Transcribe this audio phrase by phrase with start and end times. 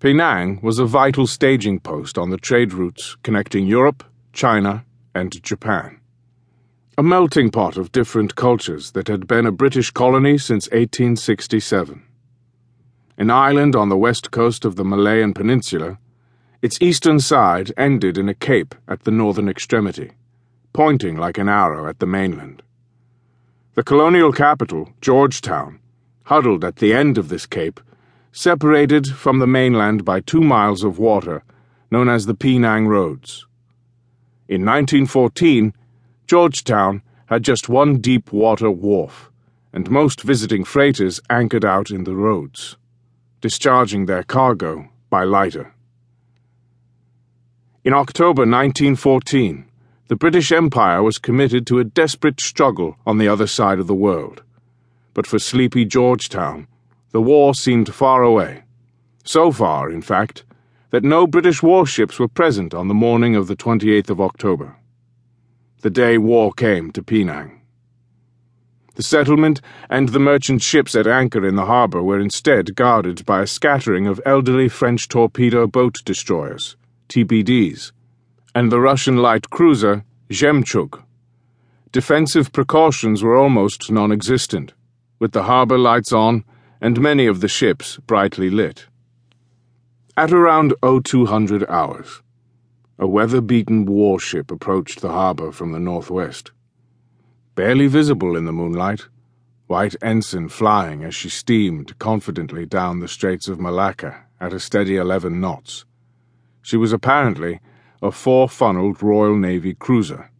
[0.00, 6.00] Penang was a vital staging post on the trade routes connecting Europe, China, and Japan.
[6.98, 12.02] A melting pot of different cultures that had been a British colony since 1867.
[13.16, 15.98] An island on the west coast of the Malayan Peninsula,
[16.60, 20.12] its eastern side ended in a cape at the northern extremity,
[20.72, 22.62] pointing like an arrow at the mainland.
[23.74, 25.78] The colonial capital, Georgetown,
[26.24, 27.80] huddled at the end of this cape,
[28.36, 31.44] separated from the mainland by two miles of water
[31.92, 33.46] known as the Penang Roads.
[34.48, 35.72] In 1914,
[36.26, 39.30] Georgetown had just one deep water wharf,
[39.72, 42.76] and most visiting freighters anchored out in the roads,
[43.40, 45.72] discharging their cargo by lighter.
[47.84, 49.64] In October 1914,
[50.08, 53.94] the British Empire was committed to a desperate struggle on the other side of the
[53.94, 54.42] world.
[55.14, 56.66] But for sleepy Georgetown,
[57.14, 58.64] the war seemed far away.
[59.22, 60.42] So far, in fact,
[60.90, 64.74] that no British warships were present on the morning of the 28th of October.
[65.82, 67.60] The day war came to Penang.
[68.96, 73.42] The settlement and the merchant ships at anchor in the harbour were instead guarded by
[73.42, 76.76] a scattering of elderly French torpedo boat destroyers,
[77.08, 77.92] TBDs
[78.56, 81.00] and the Russian light cruiser Zhemchug.
[81.92, 84.72] Defensive precautions were almost non existent,
[85.20, 86.42] with the harbour lights on
[86.84, 88.88] and many of the ships brightly lit.
[90.18, 92.20] At around 0200 hours,
[92.98, 96.52] a weather beaten warship approached the harbour from the northwest.
[97.54, 99.06] Barely visible in the moonlight,
[99.66, 104.96] white ensign flying as she steamed confidently down the Straits of Malacca at a steady
[104.96, 105.86] 11 knots.
[106.60, 107.60] She was apparently
[108.02, 110.30] a four funneled Royal Navy cruiser,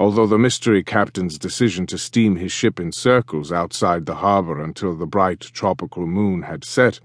[0.00, 4.96] although the mystery captain's decision to steam his ship in circles outside the harbour until
[4.96, 6.98] the bright tropical moon had set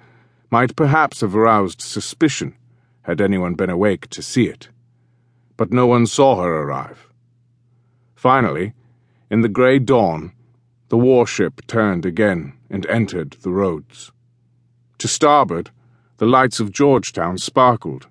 [0.50, 2.56] might perhaps have aroused suspicion
[3.02, 4.70] had anyone been awake to see it.
[5.58, 7.10] But no one saw her arrive.
[8.16, 8.74] Finally,
[9.30, 10.32] in the grey dawn,
[10.88, 14.14] the warship turned again and entered the roads.
[15.00, 15.70] To starboard,
[16.16, 18.08] the lights of Georgetown sparkled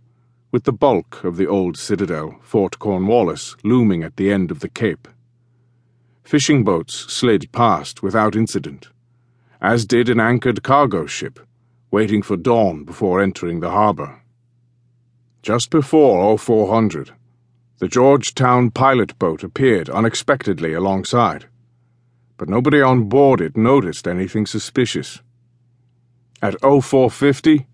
[0.55, 4.69] with the bulk of the old citadel, Fort Cornwallis, looming at the end of the
[4.69, 5.09] cape.
[6.23, 8.87] Fishing boats slid past without incident,
[9.61, 11.41] as did an anchored cargo ship,
[11.91, 14.23] waiting for dawn before entering the harbour.
[15.43, 17.11] Just before 0400,
[17.81, 21.47] the Georgetown pilot boat appeared unexpectedly alongside,
[22.37, 25.21] but nobody on board it noticed anything suspicious.
[26.41, 27.67] At 0450,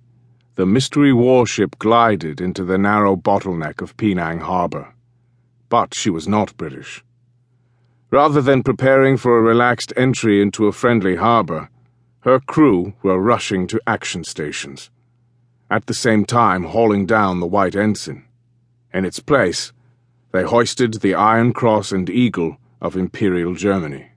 [0.61, 4.93] the mystery warship glided into the narrow bottleneck of Penang Harbour.
[5.71, 7.03] But she was not British.
[8.11, 11.71] Rather than preparing for a relaxed entry into a friendly harbour,
[12.25, 14.91] her crew were rushing to action stations,
[15.71, 18.27] at the same time hauling down the white ensign.
[18.93, 19.73] In its place,
[20.31, 24.11] they hoisted the Iron Cross and Eagle of Imperial Germany.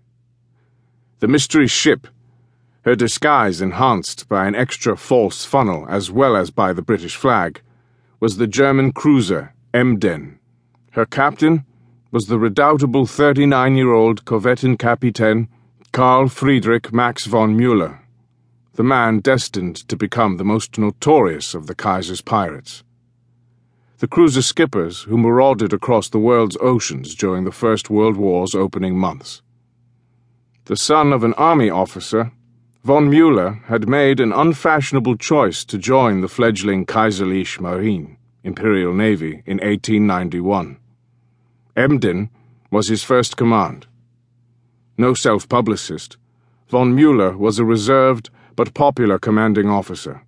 [1.22, 2.06] The mystery ship
[2.84, 7.62] her disguise enhanced by an extra false funnel as well as by the British flag,
[8.20, 10.40] was the German cruiser Emden.
[10.92, 11.66] Her captain
[12.12, 15.48] was the redoubtable 39 year old Korvettenkapitän
[15.92, 18.00] Karl Friedrich Max von Müller,
[18.74, 22.84] the man destined to become the most notorious of the Kaiser's pirates.
[24.00, 28.98] The cruiser skippers who marauded across the world's oceans during the First World War's opening
[28.98, 29.42] months.
[30.66, 32.32] The son of an army officer,
[32.84, 39.42] Von Müller had made an unfashionable choice to join the fledgling Kaiserliche Marine, Imperial Navy,
[39.46, 40.76] in 1891.
[41.78, 42.30] Emden
[42.72, 43.88] was his first command.
[44.98, 46.18] No self publicist,
[46.68, 50.22] von Müller was a reserved but popular commanding officer,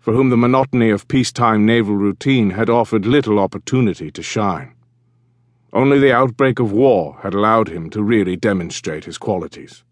[0.00, 4.74] for whom the monotony of peacetime naval routine had offered little opportunity to shine.
[5.72, 9.84] Only the outbreak of war had allowed him to really demonstrate his qualities.